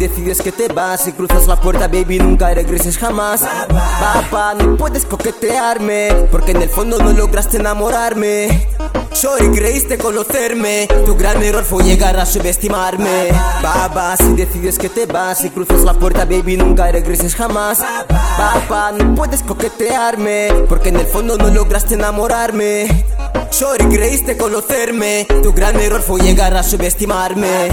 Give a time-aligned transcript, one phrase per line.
[0.00, 3.42] decides que te vas y cruzas la puerta, baby, nunca regreses jamás.
[3.42, 8.66] Papá, no puedes coquetearme, porque en el fondo no lograste enamorarme.
[9.12, 10.88] Sorry, creíste conocerme.
[11.04, 13.28] Tu gran error fue llegar a subestimarme.
[13.62, 17.80] Baba, si decides que te vas y cruzas la puerta, baby, nunca regreses jamás.
[18.08, 23.04] Papá, no puedes coquetearme, porque en el fondo no lograste enamorarme.
[23.50, 25.26] Sorry, creíste conocerme.
[25.42, 27.68] Tu gran error fue llegar a subestimarme.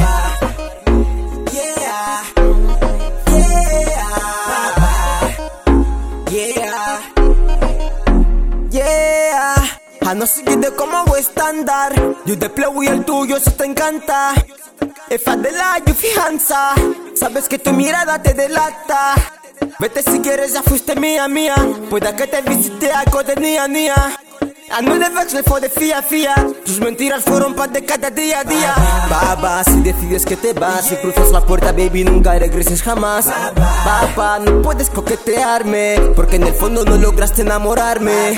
[10.07, 11.94] A no seguir como hago estándar.
[12.25, 14.33] Yo te pleo y el tuyo se te encanta.
[15.09, 16.75] Es de la y fianza.
[17.14, 19.16] Sabes que tu mirada te delata.
[19.80, 21.55] Vete si quieres, ya fuiste mía, mía.
[21.89, 24.17] Pueda que te visite algo de nia, nia.
[24.72, 26.36] A no de vex, fue de fía, fía.
[26.66, 28.75] Tus mentiras fueron pan de cada día a día.
[29.09, 33.25] Baba, si decides que te vas y cruzas la puerta, baby, nunca regreses jamás.
[33.25, 38.36] Papá, no puedes coquetearme, porque en el fondo no lograste enamorarme.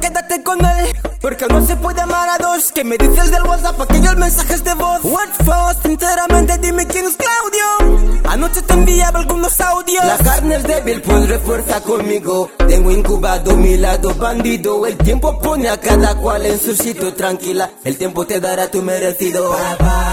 [0.00, 2.72] Quédate con él, porque no se puede amar a dos.
[2.72, 5.00] Que me dices del WhatsApp, aquellos mensajes de voz.
[5.04, 8.20] What first, sinceramente dime quién es Claudio.
[8.28, 10.04] Anoche te enviaba algunos audios.
[10.04, 12.50] La carne es débil, pues refuerza conmigo.
[12.68, 14.86] Tengo incubado mi lado bandido.
[14.86, 17.70] El tiempo pone a cada cual en su sitio, tranquila.
[17.84, 19.56] El tiempo te dará tu merecido.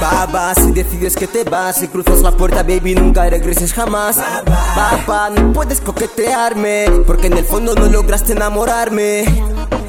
[0.02, 4.18] Baba, si decides que te vas y cruzas la puerta, baby, nunca regreses jamás.
[4.18, 9.26] Papá, no puedes coquetearme, porque en el fondo no lograste enamorarme.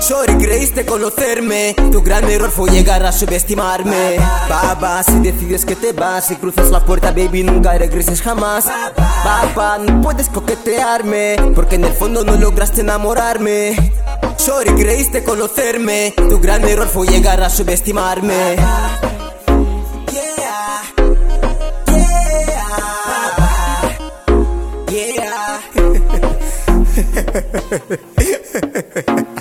[0.00, 1.75] Sorry, creíste conocerme.
[1.92, 4.16] Tu gran error fue llegar a subestimarme.
[4.48, 8.66] Baba, si decides que te vas y cruzas la puerta, baby, nunca regreses jamás.
[8.97, 13.75] Papá, no puedes coquetearme, porque en el fondo no lograste enamorarme.
[14.37, 16.14] Sorry, creíste conocerme.
[16.16, 18.56] Tu gran error fue llegar a subestimarme.
[24.91, 25.34] Yeah,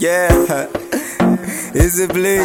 [0.00, 0.30] Yeah,
[1.74, 2.40] is it bling?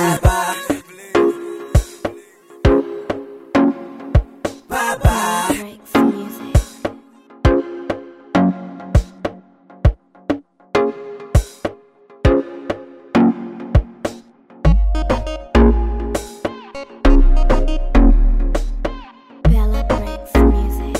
[20.36, 20.98] Music.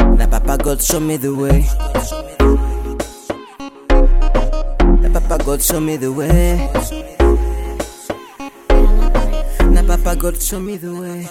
[0.00, 2.39] Now, Papa God, show me the way.
[5.50, 6.54] God show me the way.
[9.74, 11.26] Na Papa God show me the way.